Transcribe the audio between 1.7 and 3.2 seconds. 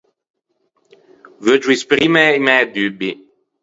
esprimme i mæ dubbi.